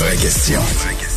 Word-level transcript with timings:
vraies 0.00 0.48
questions. 0.48 1.09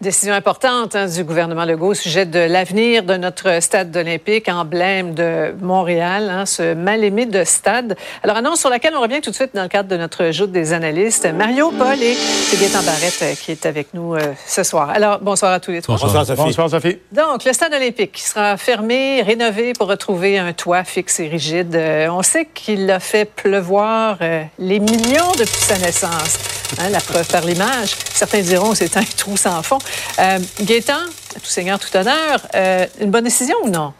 Décision 0.00 0.32
importante 0.32 0.96
hein, 0.96 1.08
du 1.08 1.24
gouvernement 1.24 1.66
Legault 1.66 1.88
au 1.88 1.94
sujet 1.94 2.24
de 2.24 2.38
l'avenir 2.38 3.02
de 3.02 3.18
notre 3.18 3.62
stade 3.62 3.94
olympique, 3.94 4.48
emblème 4.48 5.12
de 5.12 5.54
Montréal, 5.60 6.30
hein, 6.30 6.46
ce 6.46 6.72
mal-aimé 6.72 7.26
de 7.26 7.44
stade. 7.44 7.98
Alors, 8.22 8.38
annonce 8.38 8.60
sur 8.60 8.70
laquelle 8.70 8.94
on 8.96 9.02
revient 9.02 9.20
tout 9.20 9.28
de 9.28 9.34
suite 9.34 9.50
dans 9.54 9.62
le 9.62 9.68
cadre 9.68 9.90
de 9.90 9.98
notre 9.98 10.30
joute 10.30 10.52
des 10.52 10.72
analystes. 10.72 11.26
Mario 11.26 11.70
Paul 11.72 12.02
et 12.02 12.16
Gaëtan 12.50 12.82
Barrette 12.82 13.18
euh, 13.20 13.34
qui 13.34 13.50
est 13.50 13.66
avec 13.66 13.92
nous 13.92 14.14
euh, 14.14 14.32
ce 14.46 14.62
soir. 14.62 14.88
Alors, 14.88 15.18
bonsoir 15.18 15.52
à 15.52 15.60
tous 15.60 15.72
les 15.72 15.82
trois. 15.82 15.98
Bonsoir, 15.98 16.24
Sophie. 16.24 16.42
Bonsoir, 16.44 16.70
Sophie. 16.70 16.96
Donc, 17.12 17.44
le 17.44 17.52
stade 17.52 17.74
olympique 17.74 18.16
sera 18.16 18.56
fermé, 18.56 19.20
rénové 19.20 19.74
pour 19.74 19.88
retrouver 19.88 20.38
un 20.38 20.54
toit 20.54 20.82
fixe 20.84 21.20
et 21.20 21.28
rigide. 21.28 21.76
Euh, 21.76 22.08
on 22.08 22.22
sait 22.22 22.46
qu'il 22.46 22.90
a 22.90 23.00
fait 23.00 23.26
pleuvoir 23.26 24.16
les 24.58 24.80
millions 24.80 25.32
depuis 25.38 25.60
sa 25.60 25.76
naissance. 25.76 26.49
Hein, 26.78 26.90
la 26.90 27.00
preuve 27.00 27.26
par 27.28 27.44
l'image. 27.44 27.96
Certains 28.12 28.42
diront 28.42 28.74
c'est 28.74 28.96
un 28.96 29.02
trou 29.16 29.36
sans 29.36 29.62
fond. 29.62 29.78
Euh, 30.18 30.38
Gaétan, 30.62 31.00
tout 31.34 31.40
seigneur, 31.44 31.78
tout 31.78 31.94
honneur, 31.96 32.40
euh, 32.54 32.86
une 33.00 33.10
bonne 33.10 33.24
décision 33.24 33.56
ou 33.64 33.70
non? 33.70 33.92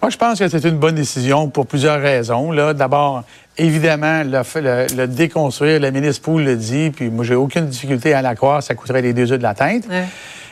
Moi, 0.00 0.10
je 0.10 0.16
pense 0.16 0.38
que 0.38 0.48
c'est 0.48 0.64
une 0.64 0.76
bonne 0.76 0.96
décision 0.96 1.48
pour 1.48 1.66
plusieurs 1.66 2.00
raisons. 2.00 2.52
D'abord, 2.74 3.22
évidemment, 3.56 4.22
le, 4.22 5.06
déconstruire, 5.06 5.80
le 5.80 5.90
ministre 5.90 6.22
Poul 6.22 6.44
le 6.44 6.56
dit, 6.56 6.90
puis 6.90 7.08
moi, 7.08 7.24
j'ai 7.24 7.34
aucune 7.34 7.66
difficulté 7.66 8.12
à 8.12 8.20
la 8.20 8.34
croire, 8.34 8.62
ça 8.62 8.74
coûterait 8.74 9.00
les 9.00 9.14
deux 9.14 9.30
yeux 9.30 9.38
de 9.38 9.42
la 9.42 9.54
tête. 9.54 9.84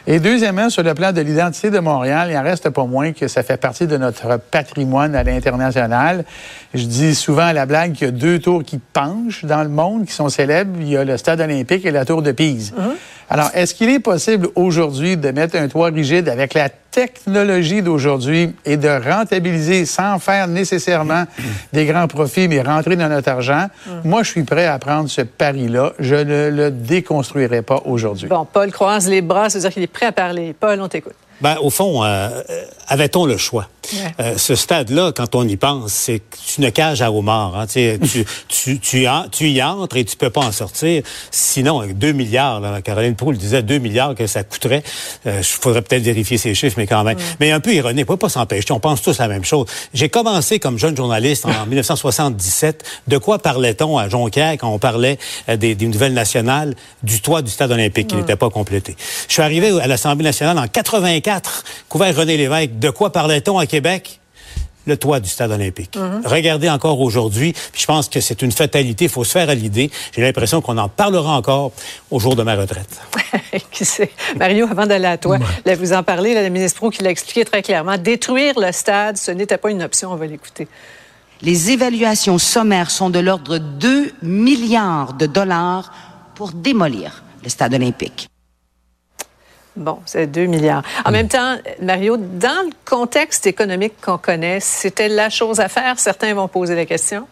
Et 0.07 0.19
deuxièmement, 0.19 0.69
sur 0.69 0.83
le 0.83 0.95
plan 0.95 1.13
de 1.13 1.21
l'identité 1.21 1.71
de 1.71 1.79
Montréal, 1.79 2.29
il 2.31 2.37
en 2.37 2.43
reste 2.43 2.69
pas 2.71 2.85
moins 2.85 3.13
que 3.13 3.29
ça 3.29 3.45
fait 3.45 3.57
partie 3.57 3.87
de 3.87 3.97
notre 3.97 4.37
patrimoine 4.37 5.15
à 5.15 5.23
l'international. 5.23 6.25
Je 6.75 6.85
dis 6.87 7.15
souvent 7.15 7.45
à 7.47 7.53
la 7.53 7.67
blague 7.67 7.93
qu'il 7.93 8.07
y 8.07 8.09
a 8.09 8.13
deux 8.13 8.41
tours 8.41 8.65
qui 8.65 8.79
penchent 8.79 9.45
dans 9.45 9.63
le 9.63 9.69
monde, 9.69 10.07
qui 10.07 10.13
sont 10.13 10.29
célèbres. 10.29 10.77
Il 10.81 10.89
y 10.89 10.97
a 10.97 11.05
le 11.05 11.17
Stade 11.17 11.41
olympique 11.41 11.87
et 11.87 11.93
la 11.93 12.05
tour 12.05 12.21
de 12.21 12.33
Pise. 12.33 12.75
Uh-huh. 12.77 12.97
Alors, 13.31 13.51
est-ce 13.55 13.75
qu'il 13.75 13.89
est 13.91 13.99
possible 13.99 14.49
aujourd'hui 14.55 15.17
de 15.17 15.31
mettre 15.31 15.57
un 15.57 15.69
toit 15.69 15.89
rigide 15.89 16.29
avec 16.29 16.55
la 16.55 16.69
technologie 16.69 17.83
d'aujourd'hui 17.83 18.55
et 18.65 18.77
de 18.77 18.89
rentabiliser 18.89 19.87
sans 19.87 20.19
faire 20.19 20.47
nécessairement 20.47 21.25
des 21.73 21.87
grands 21.87 22.09
profits, 22.09 22.49
mais 22.49 22.61
rentrer 22.61 22.97
dans 22.97 23.09
notre 23.09 23.31
argent? 23.31 23.67
Uh-huh. 23.89 23.93
Moi, 24.05 24.23
je 24.23 24.31
suis 24.31 24.45
prêt 24.45 24.67
à 24.67 24.79
prendre 24.79 25.09
ce 25.09 25.23
pari-là. 25.23 25.93
Je 25.99 26.17
ne 26.17 26.51
le 26.51 26.71
déconstruirai 26.71 27.63
pas 27.63 27.81
aujourd'hui. 27.85 28.29
Bon, 28.29 28.47
Paul 28.51 28.71
croise 28.71 29.09
les 29.09 29.23
bras, 29.23 29.49
c'est-à-dire 29.49 29.71
qu'il 29.71 29.83
est 29.83 29.87
prêt 29.87 30.07
à 30.07 30.13
parler. 30.13 30.55
Paul, 30.59 30.81
on 30.81 30.89
t'écoute. 30.89 31.15
Ben, 31.41 31.57
au 31.61 31.71
fond, 31.71 32.05
euh, 32.05 32.29
avait-on 32.93 33.25
le 33.25 33.39
choix? 33.39 33.69
Euh, 34.21 34.37
ce 34.37 34.55
stade-là, 34.55 35.13
quand 35.15 35.35
on 35.35 35.49
y 35.49 35.57
pense, 35.57 35.93
c'est 35.93 36.21
une 36.59 36.71
cage 36.71 37.01
à 37.01 37.11
homards. 37.11 37.59
Hein. 37.59 37.67
tu, 37.67 37.99
tu, 38.49 38.79
tu, 38.79 39.07
tu, 39.31 39.51
y 39.51 39.63
entres 39.63 39.97
et 39.97 40.05
tu 40.05 40.17
peux 40.17 40.29
pas 40.29 40.43
en 40.43 40.53
sortir. 40.53 41.03
Sinon, 41.31 41.81
avec 41.81 41.97
2 41.97 42.13
milliards, 42.13 42.61
là, 42.61 42.83
Caroline 42.83 43.15
Poul 43.15 43.39
disait 43.39 43.63
2 43.63 43.79
milliards 43.79 44.15
que 44.15 44.27
ça 44.27 44.45
coûterait. 44.45 44.83
Il 45.25 45.31
euh, 45.31 45.43
faudrait 45.43 45.81
peut-être 45.81 46.03
vérifier 46.03 46.37
ces 46.37 46.55
chiffres, 46.55 46.75
mais 46.77 46.87
quand 46.87 47.03
même. 47.03 47.17
Mais 47.41 47.51
un 47.51 47.61
peu 47.61 47.73
ironique, 47.73 48.05
on 48.11 48.13
peut 48.13 48.19
pas 48.19 48.29
s'empêcher. 48.29 48.73
On 48.73 48.81
pense 48.81 49.01
tous 49.01 49.19
la 49.19 49.29
même 49.29 49.45
chose. 49.45 49.67
J'ai 49.95 50.11
commencé 50.11 50.59
comme 50.59 50.79
jeune 50.79 50.97
journaliste 50.97 51.47
en 51.47 51.67
1977. 51.67 52.85
De 53.09 53.17
quoi 53.17 53.39
parlait-on 53.39 53.97
à 53.97 54.11
Jonquière 54.11 54.53
quand 54.53 54.69
on 54.69 54.79
parlait 54.79 55.19
euh, 55.49 55.57
des, 55.57 55.75
des, 55.75 55.87
nouvelles 55.87 56.15
nationales 56.15 56.75
du 57.03 57.23
toit 57.23 57.41
du 57.41 57.51
stade 57.51 57.73
olympique 57.73 58.09
qui 58.09 58.17
n'était 58.17 58.37
pas 58.37 58.51
complété? 58.51 58.97
Je 59.29 59.33
suis 59.33 59.43
arrivé 59.43 59.81
à 59.81 59.87
l'Assemblée 59.87 60.25
nationale 60.25 60.59
en 60.59 60.69
84, 60.69 61.65
couvert 61.89 62.15
René 62.15 62.37
Lévesque. 62.37 62.82
De 62.83 62.91
quoi 62.91 63.13
parlait-on 63.13 63.59
à 63.59 63.67
Québec? 63.67 64.19
le 64.85 64.97
toit 64.97 65.21
du 65.21 65.29
stade 65.29 65.53
olympique. 65.53 65.97
Mhm. 65.97 66.23
Regardez 66.25 66.69
encore 66.69 67.01
aujourd'hui, 67.01 67.55
je 67.73 67.87
pense 67.87 68.09
que 68.09 68.21
c'est 68.21 68.43
une 68.43 68.51
fatalité, 68.51 69.05
il 69.05 69.11
faut 69.13 69.23
se 69.23 69.31
faire 69.31 69.49
à 69.49 69.55
l'idée. 69.55 69.93
J'ai 70.13 70.23
l'impression 70.23 70.61
qu'on 70.61 70.77
en 70.77 70.89
parlera 70.89 71.37
encore 71.37 71.71
au 72.11 72.19
jour 72.19 72.35
de 72.35 72.43
ma 72.43 72.57
retraite. 72.57 73.01
qui 73.71 73.85
sait? 73.85 74.11
Mario, 74.37 74.67
avant 74.69 74.85
d'aller 74.85 75.07
à 75.07 75.19
toi, 75.19 75.39
vous 75.79 75.93
en 75.93 76.03
parlez, 76.03 76.35
le 76.35 76.49
ministre 76.49 76.79
Pro 76.79 76.91
qui 76.91 77.01
l'a 77.05 77.11
expliqué 77.11 77.45
très 77.45 77.63
clairement, 77.63 77.97
détruire 77.97 78.59
le 78.59 78.73
stade, 78.73 79.17
ce 79.17 79.31
n'était 79.31 79.57
pas 79.57 79.71
une 79.71 79.85
option, 79.85 80.11
on 80.11 80.17
va 80.17 80.27
l'écouter. 80.27 80.67
Les 81.43 81.71
évaluations 81.71 82.39
sommaires 82.39 82.91
sont 82.91 83.09
de 83.09 83.21
l'ordre 83.21 83.59
de 83.59 83.59
2 83.59 84.13
milliards 84.23 85.13
de 85.13 85.27
dollars 85.27 85.93
pour 86.35 86.51
démolir 86.51 87.23
le 87.45 87.49
stade 87.49 87.75
olympique. 87.75 88.32
Bon, 89.77 89.99
c'est 90.05 90.27
2 90.27 90.47
milliards. 90.47 90.83
En 91.05 91.11
même 91.11 91.29
temps, 91.29 91.57
Mario, 91.81 92.17
dans 92.19 92.67
le 92.67 92.73
contexte 92.85 93.47
économique 93.47 93.95
qu'on 94.03 94.19
connaît, 94.19 94.61
c'était 94.61 95.09
la 95.09 95.31
chose 95.31 95.61
à 95.61 95.69
faire. 95.69 95.99
Certains 95.99 96.35
vont 96.35 96.49
poser 96.49 96.75
la 96.75 96.85
question. 96.85 97.27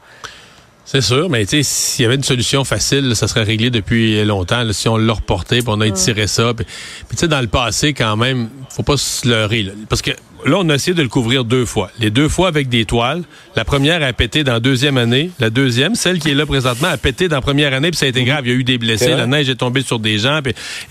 C'est 0.87 1.03
sûr, 1.03 1.28
mais 1.28 1.45
tu 1.45 1.59
sais, 1.59 1.62
s'il 1.62 2.03
y 2.03 2.06
avait 2.06 2.17
une 2.17 2.25
solution 2.25 2.65
facile, 2.65 3.15
ça 3.15 3.28
serait 3.28 3.45
réglé 3.45 3.71
depuis 3.71 4.25
longtemps. 4.25 4.65
si 4.73 4.89
on 4.89 4.97
l'a 4.97 5.12
reporté, 5.12 5.59
puis 5.59 5.69
on 5.69 5.81
a 5.81 5.87
étiré 5.87 6.27
ça. 6.27 6.53
Puis, 6.55 6.67
tu 7.11 7.17
sais, 7.17 7.28
dans 7.28 7.41
le 7.41 7.47
passé, 7.47 7.93
quand 7.93 8.17
même, 8.17 8.49
faut 8.71 8.83
pas 8.83 8.97
se 8.97 9.28
leurrer. 9.28 9.72
parce 9.89 10.03
que 10.03 10.11
là, 10.47 10.56
on 10.59 10.69
a 10.69 10.75
essayé 10.75 10.95
de 10.95 11.03
le 11.03 11.09
couvrir 11.09 11.45
deux 11.45 11.65
fois. 11.65 11.91
Les 11.99 12.11
deux 12.11 12.28
fois 12.28 12.49
avec 12.49 12.69
des 12.69 12.84
toiles. 12.84 13.23
La 13.56 13.65
première 13.65 14.03
a 14.03 14.12
pété 14.12 14.45
dans 14.45 14.53
la 14.55 14.61
deuxième 14.61 14.97
année. 14.97 15.31
La 15.39 15.51
deuxième, 15.51 15.95
celle 15.95 16.19
qui 16.19 16.31
est 16.31 16.34
là 16.34 16.47
présentement, 16.47 16.89
a 16.89 16.97
pété 16.97 17.28
dans 17.28 17.37
la 17.37 17.43
première 17.43 17.75
année, 17.75 17.91
puis 17.91 17.99
ça 17.99 18.06
a 18.06 18.09
été 18.09 18.25
grave. 18.25 18.47
Il 18.47 18.53
y 18.53 18.55
a 18.55 18.59
eu 18.59 18.65
des 18.65 18.78
blessés, 18.78 19.09
la 19.09 19.27
neige 19.27 19.49
est 19.49 19.56
tombée 19.56 19.83
sur 19.83 19.99
des 19.99 20.19
gens. 20.19 20.41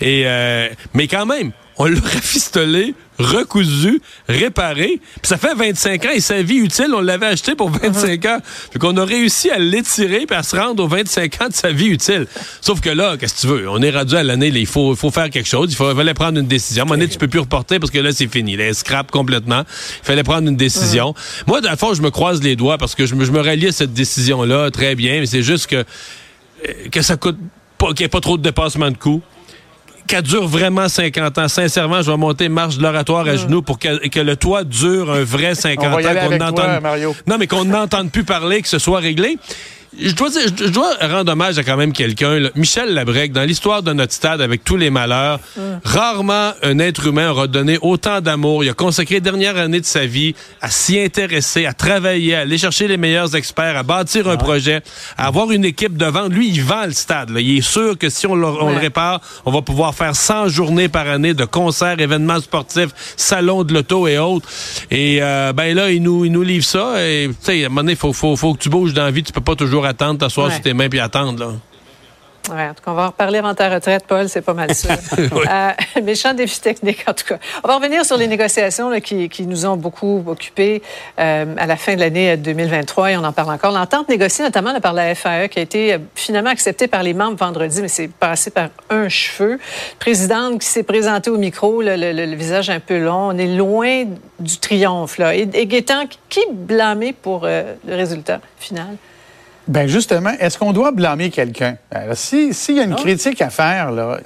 et, 0.00 0.22
euh, 0.26 0.68
mais 0.94 1.06
quand 1.06 1.26
même, 1.26 1.52
on 1.76 1.86
l'a 1.86 2.00
rafistolé, 2.14 2.94
recousu, 3.20 4.00
réparé. 4.28 5.00
Puis 5.22 5.28
ça 5.28 5.36
fait 5.36 5.54
25 5.54 6.04
ans 6.06 6.10
et 6.14 6.20
sa 6.20 6.42
vie 6.42 6.56
utile, 6.56 6.92
on 6.94 7.00
l'avait 7.00 7.26
acheté 7.26 7.54
pour 7.54 7.70
25 7.70 8.24
ans. 8.26 8.38
Puis 8.70 8.78
qu'on 8.78 8.96
a 8.96 9.04
réussi 9.04 9.50
à 9.50 9.58
l'étirer 9.58 10.26
puis 10.26 10.36
à 10.36 10.42
se 10.42 10.56
rendre 10.56 10.82
aux 10.82 10.88
25 10.88 11.42
ans 11.42 11.48
de 11.48 11.54
sa 11.54 11.70
vie 11.70 11.88
utile. 11.88 12.26
Sauf 12.60 12.80
que 12.80 12.90
là, 12.90 13.16
qu'est-ce 13.16 13.34
que 13.34 13.40
tu 13.40 13.46
veux? 13.46 13.68
On 13.68 13.80
est 13.82 13.90
rendu 13.90 14.16
à 14.16 14.22
l'année, 14.22 14.48
il 14.48 14.66
faut, 14.66 14.94
faut 14.94 15.10
faire 15.10 15.30
quelque 15.30 15.48
chose. 15.48 15.72
Il 15.72 15.76
fallait 15.76 16.14
prendre 16.14 16.38
une 16.38 16.46
décision. 16.46 16.82
À 16.82 16.84
un 16.84 16.88
moment 16.88 16.98
donné, 16.98 17.10
tu 17.10 17.18
peux 17.18 17.28
plus 17.28 17.40
reporter 17.40 17.78
parce 17.78 17.90
que 17.90 17.98
là, 17.98 18.12
c'est 18.12 18.30
fini. 18.30 18.56
Là, 18.56 18.72
scrap 18.72 19.10
complètement. 19.10 19.62
Il 20.02 20.06
fallait 20.06 20.22
prendre 20.22 20.48
une 20.48 20.56
décision. 20.56 21.14
Moi, 21.46 21.60
dans 21.60 21.70
le 21.70 21.76
fond, 21.76 21.94
je 21.94 22.02
me 22.02 22.10
croise 22.10 22.42
les 22.42 22.56
doigts 22.56 22.78
parce 22.78 22.94
que 22.94 23.06
je 23.06 23.14
me, 23.14 23.24
je 23.24 23.32
me 23.32 23.40
rallie 23.40 23.68
à 23.68 23.72
cette 23.72 23.92
décision-là 23.92 24.70
très 24.70 24.94
bien. 24.94 25.20
Mais 25.20 25.26
c'est 25.26 25.42
juste 25.42 25.66
que, 25.66 25.84
que 26.90 27.02
ça 27.02 27.16
coûte 27.16 27.38
pas, 27.78 27.88
qu'il 27.88 28.00
n'y 28.00 28.04
ait 28.04 28.08
pas 28.08 28.20
trop 28.20 28.36
de 28.36 28.42
dépassement 28.42 28.90
de 28.90 28.96
coûts 28.96 29.22
qu'elle 30.06 30.22
dure 30.22 30.46
vraiment 30.46 30.88
50 30.88 31.38
ans. 31.38 31.48
Sincèrement, 31.48 32.02
je 32.02 32.10
vais 32.10 32.16
monter 32.16 32.48
marche 32.48 32.76
de 32.78 32.82
l'oratoire 32.82 33.26
à 33.26 33.36
genoux 33.36 33.62
pour 33.62 33.78
que, 33.78 34.08
que, 34.08 34.20
le 34.20 34.36
toit 34.36 34.64
dure 34.64 35.10
un 35.10 35.24
vrai 35.24 35.54
50 35.54 35.84
ans. 35.84 36.28
Qu'on 36.28 36.36
n'entende 36.36 36.82
Non, 37.26 37.36
mais 37.38 37.46
qu'on 37.46 37.64
n'entende 37.64 38.10
plus 38.10 38.24
parler, 38.24 38.62
que 38.62 38.68
ce 38.68 38.78
soit 38.78 39.00
réglé 39.00 39.38
je 39.98 40.14
dois, 40.14 40.30
dire, 40.30 40.42
je 40.56 40.68
dois 40.68 40.94
rendre 41.00 41.32
hommage 41.32 41.58
à 41.58 41.64
quand 41.64 41.76
même 41.76 41.92
quelqu'un. 41.92 42.38
Michel 42.54 42.94
Labrec, 42.94 43.32
dans 43.32 43.42
l'histoire 43.42 43.82
de 43.82 43.92
notre 43.92 44.12
stade, 44.12 44.40
avec 44.40 44.62
tous 44.62 44.76
les 44.76 44.88
malheurs, 44.88 45.40
rarement 45.84 46.52
un 46.62 46.78
être 46.78 47.06
humain 47.06 47.30
aura 47.30 47.48
donné 47.48 47.76
autant 47.82 48.20
d'amour. 48.20 48.62
Il 48.62 48.70
a 48.70 48.72
consacré 48.72 49.16
les 49.16 49.20
dernières 49.20 49.56
années 49.56 49.80
de 49.80 49.86
sa 49.86 50.06
vie 50.06 50.34
à 50.60 50.70
s'y 50.70 51.00
intéresser, 51.00 51.66
à 51.66 51.72
travailler, 51.72 52.36
à 52.36 52.40
aller 52.40 52.56
chercher 52.56 52.86
les 52.86 52.96
meilleurs 52.96 53.34
experts, 53.34 53.76
à 53.76 53.82
bâtir 53.82 54.28
un 54.28 54.36
projet, 54.36 54.80
à 55.18 55.26
avoir 55.26 55.50
une 55.50 55.64
équipe 55.64 55.96
devant. 55.96 56.28
Lui, 56.28 56.48
il 56.50 56.62
vend 56.62 56.86
le 56.86 56.92
stade. 56.92 57.30
Il 57.36 57.58
est 57.58 57.60
sûr 57.60 57.98
que 57.98 58.10
si 58.10 58.28
on 58.28 58.36
le, 58.36 58.46
on 58.46 58.70
le, 58.70 58.78
répare, 58.78 59.20
on 59.44 59.50
va 59.50 59.62
pouvoir 59.62 59.94
faire 59.96 60.14
100 60.14 60.48
journées 60.48 60.88
par 60.88 61.08
année 61.08 61.34
de 61.34 61.44
concerts, 61.44 61.98
événements 61.98 62.40
sportifs, 62.40 62.90
salons 63.16 63.64
de 63.64 63.74
l'auto 63.74 64.06
et 64.06 64.18
autres. 64.18 64.48
Et 64.92 65.18
euh, 65.20 65.52
ben 65.52 65.74
là, 65.74 65.90
il 65.90 66.02
nous, 66.02 66.24
il 66.24 66.30
nous 66.30 66.42
livre 66.42 66.64
ça. 66.64 67.04
Et 67.04 67.28
tu 67.28 67.34
sais, 67.40 67.62
à 67.64 67.66
un 67.66 67.68
moment 67.70 67.80
donné, 67.80 67.96
faut, 67.96 68.12
faut, 68.12 68.36
faut 68.36 68.54
que 68.54 68.60
tu 68.60 68.68
bouges 68.68 68.94
dans 68.94 69.04
la 69.04 69.10
vie. 69.10 69.24
Tu 69.24 69.32
peux 69.32 69.40
pas 69.40 69.56
toujours 69.56 69.79
attendre, 69.84 70.18
t'asseoir 70.18 70.50
sur 70.50 70.60
tes 70.60 70.74
mains 70.74 70.88
puis 70.88 71.00
attendre, 71.00 71.38
là. 71.38 71.52
Oui, 72.48 72.62
en 72.62 72.74
tout 72.74 72.82
cas, 72.82 72.90
on 72.90 72.94
va 72.94 73.04
en 73.04 73.06
reparler 73.08 73.38
avant 73.38 73.54
ta 73.54 73.68
retraite, 73.68 74.04
Paul, 74.08 74.28
c'est 74.28 74.40
pas 74.40 74.54
mal 74.54 74.74
sûr. 74.74 74.90
euh, 75.18 75.70
méchant 76.02 76.32
défi 76.32 76.60
technique, 76.60 77.04
en 77.06 77.12
tout 77.12 77.24
cas. 77.26 77.38
On 77.62 77.68
va 77.68 77.76
revenir 77.76 78.04
sur 78.04 78.16
les 78.16 78.26
négociations 78.26 78.98
qui, 79.00 79.28
qui, 79.28 79.46
nous 79.46 79.66
ont 79.66 79.76
beaucoup 79.76 80.24
occupés 80.26 80.82
euh, 81.18 81.54
à 81.58 81.66
la 81.66 81.76
fin 81.76 81.94
de 81.94 82.00
l'année 82.00 82.36
2023 82.36 83.12
et 83.12 83.16
on 83.16 83.24
en 83.24 83.32
parle 83.32 83.52
encore. 83.52 83.72
L'entente 83.72 84.08
négociée 84.08 84.44
notamment 84.44 84.78
par 84.80 84.94
la 84.94 85.14
FAE 85.14 85.48
qui 85.48 85.58
a 85.58 85.62
été 85.62 85.94
euh, 85.94 85.98
finalement 86.14 86.50
acceptée 86.50 86.88
par 86.88 87.02
les 87.02 87.14
membres 87.14 87.36
vendredi, 87.36 87.82
mais 87.82 87.88
c'est 87.88 88.08
passé 88.08 88.50
par 88.50 88.70
un 88.88 89.08
cheveu. 89.08 89.60
Présidente 89.98 90.60
qui 90.60 90.66
s'est 90.66 90.82
présentée 90.82 91.30
au 91.30 91.38
micro, 91.38 91.82
le, 91.82 91.94
le, 91.96 92.34
visage 92.34 92.70
un 92.70 92.80
peu 92.80 92.98
long. 92.98 93.28
On 93.28 93.38
est 93.38 93.54
loin 93.54 94.06
du 94.40 94.58
triomphe. 94.58 95.18
Là. 95.18 95.36
Et, 95.36 95.48
et 95.52 95.66
Gaétan, 95.66 96.06
qui 96.28 96.40
blâmé 96.50 97.12
pour 97.12 97.42
euh, 97.44 97.74
le 97.86 97.94
résultat 97.94 98.40
final? 98.58 98.96
Ben 99.68 99.86
justement, 99.86 100.32
est-ce 100.40 100.58
qu'on 100.58 100.72
doit 100.72 100.90
blâmer 100.90 101.30
quelqu'un? 101.30 101.76
S'il 102.14 102.76
y 102.76 102.80
a 102.80 102.84
une 102.84 102.94
ah. 102.94 102.96
critique 102.96 103.40
à 103.40 103.50
faire, 103.50 103.92
là, 103.92 104.18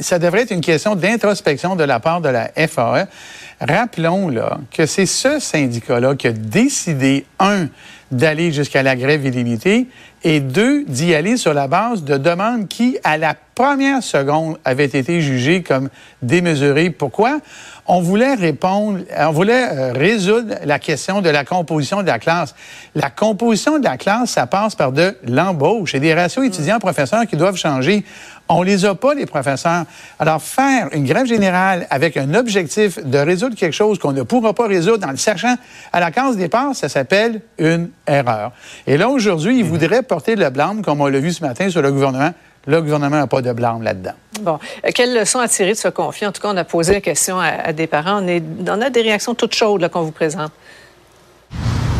ça 0.00 0.18
devrait 0.18 0.42
être 0.42 0.52
une 0.52 0.60
question 0.60 0.94
d'introspection 0.94 1.76
de 1.76 1.84
la 1.84 2.00
part 2.00 2.20
de 2.20 2.28
la 2.28 2.50
FAE. 2.68 3.06
Rappelons 3.60 4.28
là, 4.28 4.58
que 4.70 4.86
c'est 4.86 5.06
ce 5.06 5.38
syndicat-là 5.38 6.14
qui 6.14 6.28
a 6.28 6.32
décidé, 6.32 7.26
un, 7.38 7.68
d'aller 8.10 8.52
jusqu'à 8.52 8.82
la 8.82 8.96
grève 8.96 9.24
illimitée, 9.24 9.88
et 10.22 10.40
deux, 10.40 10.84
d'y 10.84 11.14
aller 11.14 11.36
sur 11.36 11.54
la 11.54 11.68
base 11.68 12.02
de 12.02 12.16
demandes 12.16 12.68
qui, 12.68 12.98
à 13.04 13.16
la 13.16 13.34
première 13.54 14.02
seconde, 14.02 14.58
avaient 14.64 14.84
été 14.84 15.20
jugées 15.20 15.62
comme 15.62 15.88
démesurées. 16.22 16.90
Pourquoi? 16.90 17.40
On 17.86 18.00
voulait 18.00 18.34
répondre, 18.34 19.00
on 19.16 19.30
voulait 19.30 19.68
euh, 19.70 19.92
résoudre 19.92 20.56
la 20.64 20.78
question 20.78 21.22
de 21.22 21.30
la 21.30 21.44
composition 21.44 22.02
de 22.02 22.08
la 22.08 22.18
classe. 22.18 22.54
La 22.94 23.10
composition 23.10 23.78
de 23.78 23.84
la 23.84 23.96
classe, 23.96 24.30
ça 24.30 24.46
passe 24.46 24.74
par 24.74 24.90
de 24.90 25.16
l'embauche 25.24 25.94
et 25.94 26.00
des 26.00 26.12
ratios 26.12 26.44
étudiants-professeurs 26.44 27.26
qui 27.26 27.36
doivent 27.36 27.56
changer. 27.56 28.04
On 28.48 28.62
les 28.62 28.84
a 28.84 28.94
pas, 28.94 29.14
les 29.14 29.26
professeurs. 29.26 29.84
Alors, 30.18 30.40
faire 30.40 30.88
une 30.92 31.04
grève 31.04 31.26
générale 31.26 31.86
avec 31.90 32.16
un 32.16 32.32
objectif 32.34 33.04
de 33.04 33.18
résoudre 33.18 33.56
quelque 33.56 33.72
chose 33.72 33.98
qu'on 33.98 34.12
ne 34.12 34.22
pourra 34.22 34.54
pas 34.54 34.68
résoudre 34.68 35.06
en 35.06 35.10
le 35.10 35.16
sachant 35.16 35.56
à 35.92 36.00
la 36.00 36.10
case 36.12 36.36
départ, 36.36 36.74
ça 36.74 36.88
s'appelle 36.88 37.40
une 37.58 37.90
erreur. 38.06 38.52
Et 38.86 38.96
là, 38.96 39.08
aujourd'hui, 39.08 39.58
ils 39.58 39.64
mhm. 39.64 39.70
voudraient 39.70 40.02
porter 40.02 40.36
le 40.36 40.48
blâme, 40.50 40.82
comme 40.82 41.00
on 41.00 41.06
l'a 41.06 41.18
vu 41.18 41.32
ce 41.32 41.44
matin 41.44 41.68
sur 41.70 41.82
le 41.82 41.90
gouvernement. 41.90 42.32
Le 42.68 42.82
gouvernement 42.82 43.16
n'a 43.16 43.26
pas 43.26 43.42
de 43.42 43.52
blâme 43.52 43.82
là-dedans. 43.82 44.14
Bon. 44.40 44.58
Euh, 44.84 44.90
quelle 44.94 45.14
leçon 45.14 45.38
à 45.38 45.48
tirer 45.48 45.72
de 45.72 45.76
ce 45.76 45.88
conflit? 45.88 46.26
En 46.26 46.32
tout 46.32 46.42
cas, 46.42 46.48
on 46.52 46.56
a 46.56 46.64
posé 46.64 46.94
la 46.94 47.00
question 47.00 47.38
à, 47.38 47.72
des 47.72 47.86
parents. 47.86 48.22
On, 48.22 48.26
est, 48.26 48.42
on 48.68 48.80
a 48.80 48.90
des 48.90 49.02
réactions 49.02 49.34
toutes 49.34 49.54
chaudes 49.54 49.88
qu'on 49.88 50.02
vous 50.02 50.10
présente. 50.10 50.52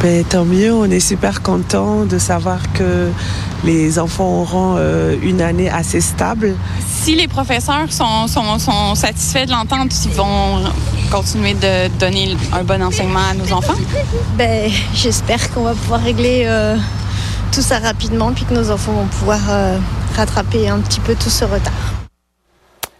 Ben, 0.02 0.24
tant 0.24 0.44
mieux, 0.44 0.72
on 0.74 0.84
est 0.84 1.00
super 1.00 1.42
content 1.42 2.04
de 2.04 2.18
savoir 2.18 2.58
que 2.74 3.10
les 3.64 3.98
enfants 3.98 4.42
auront 4.42 4.74
euh, 4.76 5.16
une 5.22 5.40
année 5.40 5.70
assez 5.70 6.00
stable. 6.00 6.54
Si 6.86 7.14
les 7.14 7.28
professeurs 7.28 7.90
sont, 7.90 8.28
sont, 8.28 8.94
satisfaits 8.94 9.46
de 9.46 9.52
l'entente, 9.52 9.92
ils 10.04 10.10
vont 10.12 10.60
continuer 11.10 11.54
de 11.54 11.88
donner 11.98 12.36
un 12.52 12.62
bon 12.62 12.82
enseignement 12.82 13.20
à 13.30 13.34
nos 13.34 13.50
enfants? 13.52 13.78
Ben, 14.36 14.70
j'espère 14.94 15.50
qu'on 15.52 15.62
va 15.62 15.72
pouvoir 15.72 16.02
régler 16.02 16.42
euh, 16.44 16.76
tout 17.52 17.62
ça 17.62 17.78
rapidement, 17.78 18.32
puis 18.32 18.44
que 18.44 18.54
nos 18.54 18.70
enfants 18.70 18.92
vont 18.92 19.06
pouvoir 19.06 19.40
euh, 19.48 19.78
rattraper 20.14 20.68
un 20.68 20.78
petit 20.80 21.00
peu 21.00 21.14
tout 21.14 21.30
ce 21.30 21.44
retard. 21.44 21.95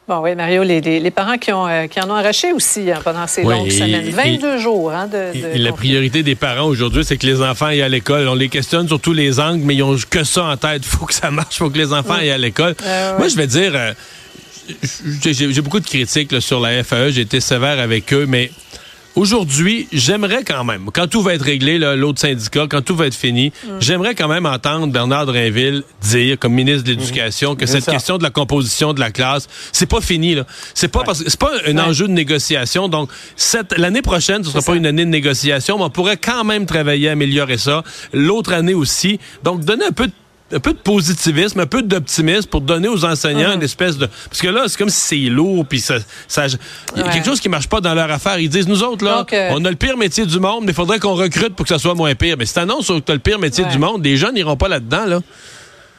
Bon, 0.08 0.20
oui, 0.20 0.37
Mario, 0.37 0.62
les, 0.62 1.11
parents 1.11 1.37
qui, 1.37 1.53
ont, 1.53 1.67
euh, 1.67 1.88
qui 1.88 2.00
en 2.00 2.08
ont 2.08 2.14
arraché 2.14 2.53
aussi 2.53 2.93
hein, 2.93 3.00
pendant 3.03 3.26
ces 3.26 3.43
longues 3.43 3.70
semaines. 3.70 4.08
22 4.08 4.58
jours 4.58 4.93
hein, 4.93 5.08
de, 5.08 5.58
La 5.58 5.73
priorité 5.73 6.23
des 6.23 6.37
parents 6.37 6.67
aujourd'hui, 6.67 7.05
c'est 7.05 7.17
que 7.17 7.26
les 7.26 7.43
enfants 7.43 7.67
aillent 7.67 7.82
à 7.82 7.88
l'école. 7.88 8.29
On 8.29 8.37
les 8.37 8.49
questionne 8.49 8.87
sur 8.87 9.00
tous 9.00 9.12
les 9.12 9.41
angles, 9.41 9.62
mais 9.64 9.75
ils 9.75 9.81
n'ont 9.81 9.97
que 10.08 10.23
ça 10.23 10.44
en 10.44 10.56
tête. 10.56 10.82
Il 10.85 10.88
faut 10.99 11.06
que 11.06 11.14
ça 11.14 11.32
marche, 11.32 11.56
il 11.56 11.58
faut 11.58 11.70
que 11.70 11.79
les 11.79 11.93
enfants 11.93 12.14
aillent 12.14 12.31
à 12.31 12.38
l'école. 12.38 12.76
Moi, 13.19 13.26
je 13.26 13.37
vais 13.37 13.49
dire, 13.49 13.73
euh, 13.75 13.93
j'ai 15.25 15.61
beaucoup 15.61 15.81
de 15.81 15.87
critiques 15.87 16.41
sur 16.41 16.61
la 16.61 16.85
FAE. 16.85 17.11
J'ai 17.11 17.23
été 17.23 17.41
sévère 17.41 17.81
avec 17.81 18.12
eux, 18.12 18.26
mais 18.29 18.53
Aujourd'hui, 19.16 19.88
j'aimerais 19.92 20.44
quand 20.44 20.62
même, 20.62 20.90
quand 20.92 21.06
tout 21.06 21.22
va 21.22 21.32
être 21.32 21.42
réglé, 21.42 21.78
l'autre 21.78 22.20
syndicat, 22.20 22.66
quand 22.68 22.82
tout 22.82 22.94
va 22.94 23.06
être 23.06 23.14
fini, 23.14 23.50
mm. 23.64 23.70
j'aimerais 23.80 24.14
quand 24.14 24.28
même 24.28 24.44
entendre 24.44 24.88
Bernard 24.88 25.24
Drinville 25.24 25.84
dire, 26.02 26.38
comme 26.38 26.52
ministre 26.52 26.84
de 26.84 26.90
l'Éducation, 26.90 27.56
que 27.56 27.64
cette 27.64 27.86
question 27.86 28.18
de 28.18 28.22
la 28.22 28.28
composition 28.28 28.92
de 28.92 29.00
la 29.00 29.10
classe, 29.10 29.48
c'est 29.72 29.86
pas 29.86 30.02
fini. 30.02 30.34
Là. 30.34 30.44
C'est 30.74 30.88
pas 30.88 31.02
parce 31.02 31.24
c'est 31.26 31.40
pas 31.40 31.50
un 31.66 31.78
enjeu 31.78 32.06
de 32.08 32.12
négociation. 32.12 32.90
Donc, 32.90 33.08
l'année 33.78 34.02
prochaine, 34.02 34.44
ce 34.44 34.50
sera 34.50 34.60
pas 34.60 34.76
une 34.76 34.84
année 34.84 35.06
de 35.06 35.10
négociation, 35.10 35.78
mais 35.78 35.84
on 35.84 35.90
pourrait 35.90 36.19
quand 36.19 36.44
même 36.44 36.66
travailler 36.66 37.08
à 37.08 37.12
améliorer 37.12 37.56
ça. 37.56 37.84
L'autre 38.12 38.52
année 38.52 38.74
aussi. 38.74 39.19
Donc, 39.42 39.64
donner 39.64 39.86
un 39.86 39.92
peu 39.92 40.08
de 40.08 40.12
un 40.52 40.60
peu 40.60 40.72
de 40.72 40.78
positivisme, 40.78 41.60
un 41.60 41.66
peu 41.66 41.82
d'optimisme 41.82 42.48
pour 42.48 42.60
donner 42.60 42.87
aux 42.87 43.04
enseignants 43.04 43.52
une 43.54 43.62
espèce 43.62 43.98
de... 43.98 44.06
Parce 44.06 44.40
que 44.40 44.48
là, 44.48 44.64
c'est 44.69 44.78
comme 44.78 44.90
si 44.90 45.00
c'est 45.00 45.31
lourd, 45.31 45.66
puis 45.66 45.81
ça... 45.81 45.96
ça 46.28 46.46
y 46.46 47.00
a 47.00 47.08
quelque 47.08 47.26
chose 47.26 47.40
qui 47.40 47.48
marche 47.48 47.69
pas 47.69 47.81
dans 47.81 47.94
leur 47.94 48.10
affaire. 48.10 48.38
Ils 48.38 48.48
disent, 48.48 48.69
nous 48.69 48.82
autres, 48.84 49.04
là, 49.04 49.26
euh, 49.32 49.50
on 49.52 49.64
a 49.64 49.70
le 49.70 49.76
pire 49.76 49.96
métier 49.96 50.25
du 50.25 50.38
monde, 50.38 50.64
mais 50.64 50.70
il 50.70 50.75
faudrait 50.75 51.00
qu'on 51.00 51.14
recrute 51.14 51.54
pour 51.56 51.64
que 51.64 51.70
ça 51.70 51.78
soit 51.78 51.94
moins 51.94 52.14
pire. 52.14 52.37
Mais 52.38 52.46
si 52.46 52.54
t'annonces 52.54 52.87
que 52.87 52.98
tu 53.00 53.10
as 53.10 53.14
le 53.14 53.20
pire 53.20 53.40
métier 53.40 53.64
du 53.64 53.78
monde, 53.78 54.04
les 54.04 54.16
gens 54.16 54.31
n'iront 54.31 54.56
pas 54.56 54.69
là-dedans, 54.69 55.06
là. 55.06 55.20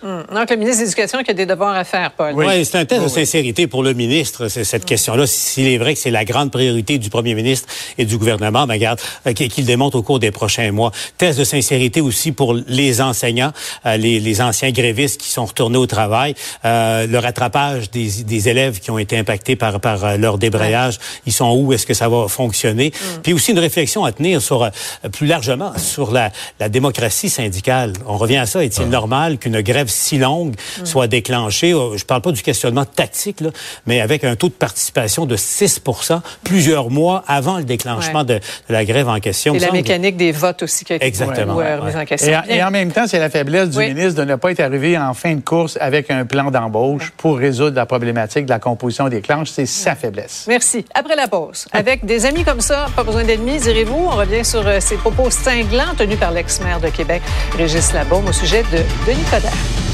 Hum. 0.03 0.23
Donc, 0.31 0.49
le 0.51 0.57
ministre 0.57 0.81
de 0.81 0.85
l'Éducation 0.85 1.23
qui 1.23 1.31
a 1.31 1.33
des 1.33 1.47
devoirs 1.47 1.75
à 1.75 1.83
faire, 1.83 2.11
Paul. 2.11 2.33
Oui, 2.35 2.63
c'est 2.65 2.77
un 2.77 2.85
test 2.85 3.03
de 3.03 3.07
sincérité 3.07 3.65
pour 3.65 3.81
le 3.81 3.93
ministre, 3.93 4.47
cette 4.47 4.85
question-là. 4.85 5.25
S'il 5.25 5.67
est 5.67 5.79
vrai 5.79 5.95
que 5.95 5.99
c'est 5.99 6.11
la 6.11 6.23
grande 6.23 6.51
priorité 6.51 6.99
du 6.99 7.09
premier 7.09 7.33
ministre 7.33 7.67
et 7.97 8.05
du 8.05 8.17
gouvernement, 8.17 8.67
ben, 8.67 8.75
regarde, 8.75 8.99
euh, 9.25 9.33
qu'il 9.33 9.65
démontre 9.65 9.97
au 9.97 10.03
cours 10.03 10.19
des 10.19 10.29
prochains 10.29 10.71
mois. 10.71 10.91
Test 11.17 11.39
de 11.39 11.43
sincérité 11.43 12.01
aussi 12.01 12.31
pour 12.31 12.53
les 12.67 13.01
enseignants, 13.01 13.51
euh, 13.87 13.97
les, 13.97 14.19
les, 14.19 14.41
anciens 14.41 14.71
grévistes 14.71 15.19
qui 15.19 15.29
sont 15.29 15.45
retournés 15.45 15.79
au 15.79 15.87
travail, 15.87 16.35
euh, 16.63 17.07
le 17.07 17.17
rattrapage 17.17 17.89
des, 17.89 18.23
des, 18.23 18.49
élèves 18.49 18.79
qui 18.79 18.91
ont 18.91 18.99
été 18.99 19.17
impactés 19.17 19.55
par, 19.55 19.79
par 19.79 20.17
leur 20.17 20.37
débrayage. 20.37 20.99
Ils 21.25 21.33
sont 21.33 21.51
où? 21.57 21.73
Est-ce 21.73 21.87
que 21.87 21.95
ça 21.95 22.07
va 22.07 22.27
fonctionner? 22.27 22.93
Hum. 22.93 23.21
Puis 23.23 23.33
aussi 23.33 23.51
une 23.51 23.59
réflexion 23.59 24.05
à 24.05 24.11
tenir 24.11 24.43
sur, 24.43 24.69
plus 25.11 25.25
largement, 25.25 25.73
sur 25.77 26.11
la, 26.11 26.31
la 26.59 26.69
démocratie 26.69 27.29
syndicale. 27.29 27.93
On 28.05 28.17
revient 28.17 28.37
à 28.37 28.45
ça. 28.45 28.63
Est-il 28.63 28.83
ah. 28.83 28.89
normal 28.89 29.39
qu'une 29.39 29.61
grève 29.61 29.86
si 29.87 30.17
longue 30.17 30.55
soit 30.83 31.07
déclenchée. 31.07 31.73
Euh, 31.73 31.97
je 31.97 32.05
parle 32.05 32.21
pas 32.21 32.31
du 32.31 32.41
questionnement 32.41 32.85
tactique, 32.85 33.41
là, 33.41 33.49
mais 33.85 34.01
avec 34.01 34.23
un 34.23 34.35
taux 34.35 34.49
de 34.49 34.53
participation 34.53 35.25
de 35.25 35.35
6% 35.35 36.21
plusieurs 36.43 36.89
mois 36.89 37.23
avant 37.27 37.57
le 37.57 37.63
déclenchement 37.63 38.23
de, 38.23 38.39
la 38.69 38.85
grève 38.85 39.09
en 39.09 39.19
question. 39.19 39.53
Et 39.55 39.59
la 39.59 39.71
mécanique 39.71 40.17
des 40.17 40.31
votes 40.31 40.63
aussi 40.63 40.85
qui 40.85 40.93
a 40.93 40.95
été 40.97 41.05
Exactement. 41.05 41.57
en 41.57 42.05
question. 42.05 42.41
Et, 42.49 42.63
en 42.63 42.71
même 42.71 42.91
temps, 42.91 43.07
c'est 43.07 43.19
la 43.19 43.29
faiblesse 43.29 43.69
du 43.69 43.79
ministre 43.79 44.23
de 44.23 44.29
ne 44.29 44.35
pas 44.35 44.51
être 44.51 44.59
arrivé 44.59 44.97
en 44.97 45.13
fin 45.13 45.35
de 45.35 45.41
course 45.41 45.77
avec 45.79 46.11
un 46.11 46.25
plan 46.25 46.51
d'embauche 46.51 47.11
pour 47.17 47.37
résoudre 47.37 47.75
la 47.75 47.85
problématique 47.85 48.45
de 48.45 48.49
la 48.49 48.59
composition 48.59 49.09
des 49.09 49.21
clanches. 49.21 49.49
C'est 49.49 49.65
sa 49.65 49.95
faiblesse. 49.95 50.45
Merci. 50.47 50.85
Après 50.93 51.15
la 51.15 51.27
pause, 51.27 51.67
avec 51.71 52.05
des 52.05 52.25
amis 52.25 52.43
comme 52.43 52.61
ça, 52.61 52.87
pas 52.95 53.03
besoin 53.03 53.23
d'ennemis, 53.23 53.59
direz-vous, 53.59 54.07
on 54.11 54.15
revient 54.15 54.45
sur 54.45 54.65
euh, 54.65 54.79
ces 54.79 54.97
propos 54.97 55.29
cinglants 55.29 55.95
tenus 55.97 56.19
par 56.19 56.31
l'ex-maire 56.31 56.79
de 56.79 56.89
Québec, 56.89 57.21
Régis 57.57 57.93
Labaume, 57.93 58.27
au 58.27 58.33
sujet 58.33 58.63
de 58.63 58.77
Denis 59.05 59.23
Coderre. 59.29 59.86